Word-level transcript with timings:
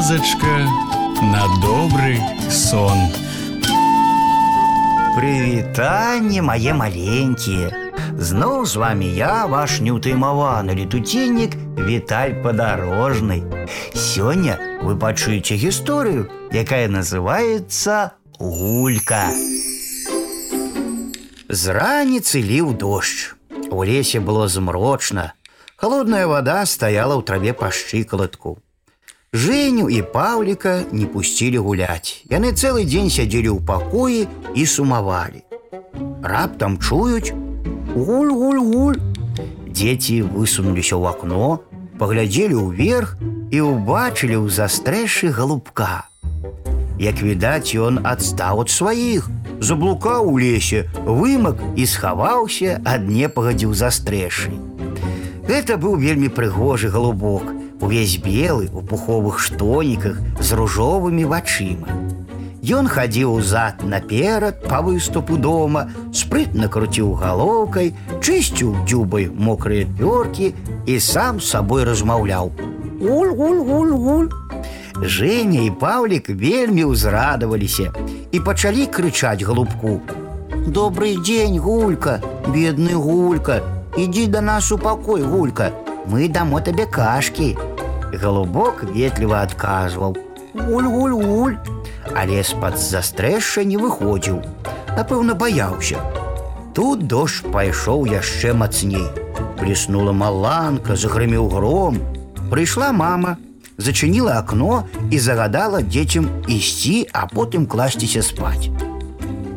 казачка 0.00 0.56
на 1.20 1.44
добрый 1.60 2.18
сон. 2.50 2.98
Прывітанне 5.16 6.40
мае 6.40 6.72
маленькія. 6.72 7.68
Зноў 8.16 8.64
з 8.64 8.80
вами 8.80 9.04
я, 9.04 9.44
ваш 9.44 9.80
неўтаймаваны 9.84 10.72
летуценнік 10.80 11.56
Віталь 11.76 12.40
падарожны. 12.40 13.44
Сёння 13.92 14.56
вы 14.80 14.96
пачуеце 14.96 15.60
гісторыю, 15.60 16.24
якая 16.56 16.88
называецца 16.88 18.16
гулька. 18.40 19.28
З 21.52 21.64
раніцы 21.76 22.40
ліў 22.40 22.72
дождж. 22.72 23.36
У 23.68 23.84
лесе 23.84 24.20
было 24.20 24.48
змрочна. 24.48 25.34
Холодная 25.76 26.24
вода 26.26 26.64
стаяла 26.64 27.20
ў 27.20 27.22
траве 27.28 27.52
па 27.52 27.68
шчыкалатку. 27.68 28.56
Женю 29.32 29.88
і 29.90 30.02
Паўліка 30.02 30.88
не 30.92 31.06
пусцілі 31.06 31.60
гуляць. 31.60 32.24
Яны 32.30 32.56
цэлы 32.56 32.88
дзень 32.88 33.10
сядзелі 33.12 33.52
ў 33.52 33.60
пакоі 33.68 34.24
і 34.54 34.62
сумавалі. 34.64 35.44
Раптам 36.22 36.78
чуюць: 36.80 37.36
гуль-гуль-гуль. 37.92 38.96
Дзеці 39.68 40.22
высунуліся 40.32 40.96
ў 40.96 41.12
акно, 41.12 41.60
паглядзелі 42.00 42.56
ўверх 42.56 43.20
і 43.52 43.58
ўбачылі 43.60 44.40
ў 44.40 44.48
застрэшы 44.48 45.28
галубка. 45.36 46.08
Як 46.96 47.20
відаць, 47.20 47.76
ён 47.76 48.00
адстаў 48.08 48.64
ад 48.64 48.72
сваіх, 48.72 49.28
заблукаў 49.60 50.32
у 50.32 50.40
лесе, 50.40 50.88
вымак 51.04 51.60
і 51.76 51.84
схаваўся 51.84 52.80
ад 52.88 53.04
непагадзі 53.04 53.68
ў 53.68 53.74
застрэшы. 53.76 54.56
Гэта 55.50 55.76
быў 55.76 55.96
вельмі 56.02 56.28
прыгожы 56.28 56.88
галубок, 56.90 57.52
увесь 57.80 58.18
белы 58.18 58.68
у 58.72 58.82
пуховых 58.82 59.38
штоніках 59.38 60.18
з 60.40 60.52
ружовымі 60.52 61.24
вачыма. 61.24 61.86
Ён 62.66 62.88
хадзіў 62.90 63.38
зад 63.46 63.84
наперад 63.86 64.64
па 64.66 64.80
выступу 64.82 65.36
дома, 65.38 65.86
спрытна 66.10 66.66
круціў 66.66 67.12
галоўкай, 67.20 67.92
чысціў 68.18 68.72
дзюбай 68.82 69.28
мокрыя 69.30 69.86
пёркі 69.86 70.50
і 70.86 70.98
сам 70.98 71.38
з 71.38 71.46
сабой 71.54 71.84
размаўляў. 71.86 72.50
Гуль-гуль-гуль-гуль. 72.98 74.30
Женя 75.02 75.62
і 75.62 75.70
Паўлік 75.78 76.28
вельмі 76.28 76.90
ўзрадаваліся 76.90 77.92
і 78.32 78.40
пачалі 78.40 78.90
крычаць 78.90 79.46
галубку. 79.46 80.00
Добрый 80.66 81.14
дзень, 81.22 81.60
гулька, 81.62 82.18
бедны 82.50 82.98
гулька, 82.98 83.62
ідзі 83.96 84.26
да 84.26 84.40
нас 84.40 84.72
у 84.72 84.78
пакой, 84.78 85.22
гулька, 85.22 85.72
мы 86.06 86.28
дамо 86.28 86.60
табе 86.60 86.86
кашкі. 86.86 87.56
Голубок 88.12 88.84
ветліва 88.84 89.42
адказваў: 89.42 90.16
Гуль-гуль-гуль, 90.54 91.56
але 92.14 92.42
з-пад 92.42 92.78
застрэша 92.78 93.64
не 93.64 93.76
выходзіў. 93.76 94.40
Напэўна, 94.96 95.34
баяўся. 95.34 96.00
Тут 96.72 97.06
дождж 97.08 97.44
пайшоў 97.52 98.06
яшчэ 98.06 98.52
мацней. 98.52 99.08
Бліснула 99.60 100.12
маланка, 100.12 100.96
загрымеў 100.96 101.48
гром. 101.48 102.00
Прыйшла 102.50 102.92
мама, 102.92 103.36
зачыніла 103.76 104.38
акно 104.38 104.84
і 105.10 105.18
загадала 105.18 105.82
дзецям 105.82 106.28
ісці, 106.48 107.08
а 107.12 107.26
потым 107.26 107.66
класціся 107.66 108.22
спаць. 108.22 108.70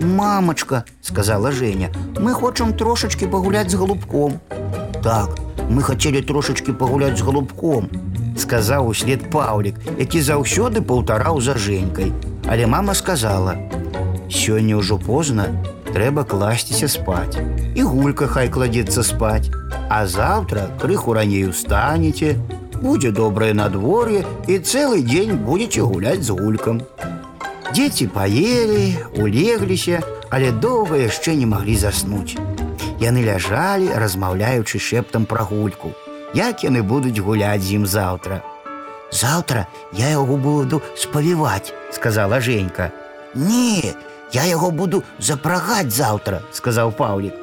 Мамачка, 0.00 0.84
сказала 1.00 1.52
Женя, 1.52 1.90
мы 2.18 2.32
хочам 2.32 2.72
трошачки 2.74 3.26
пагуляць 3.26 3.70
з 3.70 3.74
голубком. 3.74 4.40
Так, 5.02 5.38
мы 5.70 5.82
хацелі 5.82 6.22
трошачки 6.22 6.72
пагуляць 6.72 7.18
з 7.18 7.20
голубком, 7.20 7.88
сказаў 8.36 8.88
услед 8.88 9.30
Паўлік, 9.30 9.76
які 9.98 10.22
заўсёды 10.22 10.80
паўтараў 10.80 11.40
за 11.40 11.54
Женькай. 11.54 12.12
Але 12.48 12.66
мама 12.66 12.94
сказала: « 12.94 14.30
Сёння 14.30 14.76
ўжо 14.76 14.98
позна, 14.98 15.46
трэба 15.92 16.24
класціся 16.24 16.88
спаць. 16.88 17.38
І 17.74 17.82
гулька 17.82 18.26
хай 18.26 18.48
кладзецца 18.48 19.02
спаць. 19.02 19.50
А 19.88 20.06
заўтра 20.06 20.68
крыху 20.80 21.12
раней 21.12 21.46
устанеце, 21.46 22.36
будзе 22.82 23.12
добрае 23.12 23.54
надвор'е 23.54 24.24
і 24.48 24.58
цэлы 24.58 25.02
дзень 25.06 25.36
будзеце 25.36 25.82
гуляць 25.82 26.24
з 26.24 26.30
гулькам. 26.30 26.82
Дзеці 27.76 28.06
паелі, 28.06 28.98
улегліся, 29.16 30.02
але 30.30 30.52
доўга 30.52 30.96
яшчэ 30.96 31.34
не 31.36 31.46
маглі 31.46 31.76
заснуць. 31.76 32.36
Яны 33.00 33.24
ляжалі, 33.24 33.90
размаўляючы 33.96 34.78
шэптам 34.78 35.26
пра 35.26 35.42
гульку. 35.42 35.92
Як 36.34 36.64
яны 36.64 36.82
будуць 36.82 37.18
гуляць 37.18 37.62
з 37.62 37.76
ім 37.80 37.86
заўтра. 37.86 38.42
Заўтра 39.12 39.66
я 39.92 40.08
яго 40.08 40.36
буду 40.36 40.80
спавіваць, 40.96 41.72
сказала 41.92 42.40
Женька. 42.40 42.92
Не, 43.34 43.94
я 44.32 44.44
яго 44.44 44.70
буду 44.70 45.02
запрагаць 45.18 45.92
заўтра, 45.92 46.40
сказаў 46.52 46.92
Паўлік. 46.92 47.34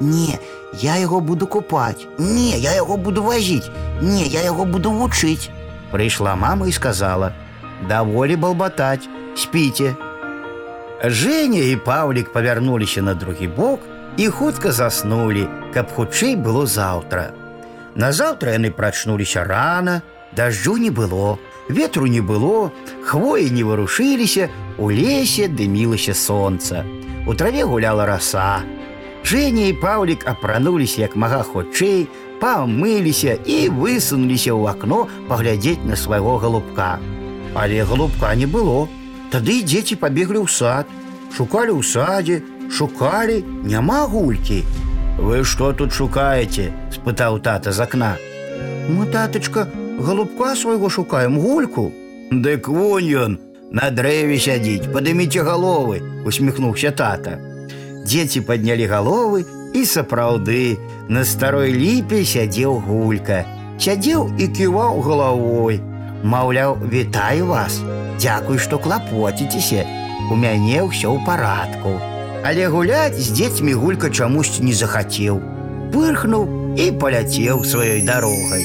Не, 0.00 0.38
я 0.78 0.96
яго 0.96 1.20
буду 1.20 1.46
купаць. 1.46 2.06
Не, 2.18 2.58
я 2.58 2.74
яго 2.74 2.96
буду 2.96 3.22
вазіць. 3.22 3.70
Не, 4.02 4.22
я 4.22 4.42
яго 4.42 4.64
буду 4.64 4.90
вучыць. 4.90 5.50
Прыйшла 5.90 6.36
мама 6.36 6.68
і 6.68 6.72
сказала: « 6.72 7.88
Даволі 7.88 8.36
балбатаць, 8.36 9.08
Спіце. 9.35 9.95
Женя 11.03 11.59
і 11.59 11.75
Паўлік 11.75 12.33
павярнуліся 12.33 13.01
на 13.01 13.13
другі 13.13 13.47
бок 13.47 13.79
і 14.17 14.27
хутка 14.27 14.71
заснулі, 14.71 15.47
каб 15.73 15.91
хутчэй 15.91 16.35
было 16.35 16.65
заўтра. 16.67 17.31
Назаўтра 17.95 18.53
яны 18.55 18.71
прачнуліся 18.71 19.43
рана, 19.43 20.01
дажджу 20.35 20.77
не 20.77 20.91
было, 20.91 21.39
ветру 21.69 22.07
не 22.07 22.21
было, 22.21 22.71
хвоі 23.03 23.49
не 23.51 23.63
варушыліся, 23.63 24.49
у 24.77 24.91
лесе 24.91 25.47
дымілася 25.47 26.13
сонца. 26.13 26.85
У 27.27 27.33
траве 27.33 27.63
гуляла 27.63 28.05
раса. 28.05 28.61
Женя 29.23 29.67
і 29.67 29.73
Паўлік 29.73 30.27
апрануліся 30.27 31.01
як 31.01 31.15
мага 31.15 31.43
хутчэй, 31.43 32.07
памыліся 32.41 33.37
і 33.45 33.69
высунуліся 33.69 34.53
ў 34.53 34.69
акно 34.69 35.07
паглядзець 35.29 35.85
на 35.85 35.95
свайго 35.95 36.37
галубка. 36.37 36.97
Але 37.53 37.83
галубка 37.83 38.35
не 38.35 38.47
было. 38.47 38.87
Тады 39.30 39.62
дзеці 39.62 39.98
пабеглі 40.02 40.42
ў 40.42 40.48
сад, 40.48 40.86
шукалі 41.36 41.74
ў 41.74 41.82
садзе, 41.82 42.42
шукалі, 42.70 43.42
няма 43.64 44.06
гулькі. 44.06 44.62
Вы 45.18 45.44
што 45.44 45.72
тут 45.72 45.92
шукаеце? — 45.92 46.94
спытаў 46.94 47.40
тата 47.40 47.72
з 47.72 47.80
акна. 47.80 48.16
Мы 48.88 49.06
татачка, 49.06 49.68
галубка 49.98 50.54
свайго 50.54 50.88
шукаем 50.88 51.38
гульку. 51.40 51.92
Дык 52.30 52.68
вунь 52.68 53.10
ён, 53.24 53.38
на 53.70 53.90
дрэве 53.90 54.38
сядзіць, 54.38 54.90
падыміце 54.92 55.42
галовы, 55.42 56.02
усміхнуўся 56.26 56.90
тата. 56.90 57.38
Дзеці 58.06 58.42
паднялі 58.46 58.86
галовы 58.86 59.44
і 59.74 59.82
сапраўды 59.84 60.78
на 61.08 61.24
старой 61.24 61.72
ліпе 61.72 62.22
сядзеў 62.24 62.78
гулька. 62.86 63.44
Сядзеў 63.78 64.30
і 64.38 64.48
ківаў 64.48 65.00
галавой. 65.02 65.80
Маўляў, 66.24 66.78
вітаю 66.92 67.46
вас. 67.46 67.80
Дзякуй, 68.18 68.58
што 68.58 68.78
клапоціцеся. 68.78 69.84
У 70.30 70.34
мяне 70.34 70.82
ўсё 70.82 71.12
ў 71.14 71.22
парадку. 71.26 71.94
Але 72.46 72.66
гуляць 72.70 73.18
з 73.18 73.30
дзецьмі 73.36 73.74
гулька 73.74 74.10
чамусьці 74.10 74.64
не 74.66 74.74
захацеў. 74.74 75.38
Пырхнуў 75.94 76.74
і 76.74 76.90
паляцеў 77.00 77.62
сваёй 77.62 78.02
дарогай. 78.06 78.64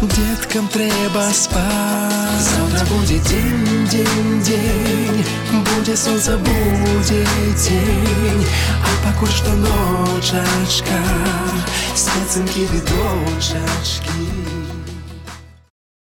Деткам 0.00 0.66
трэба 0.68 1.28
спаць. 1.32 2.40
Завтра 2.40 2.86
будзе 2.88 3.18
дзень, 3.18 3.86
дзень, 3.86 4.40
дзень, 4.40 5.24
будзе 5.52 5.96
сонца, 5.96 6.38
будзе 6.38 7.20
дзень, 7.52 8.46
а 8.80 8.94
пакуль 9.04 9.28
што 9.28 9.52
ночачка, 9.60 10.96
спецынкі 11.92 12.64
ды 12.72 12.80
дочачкі. 12.88 14.59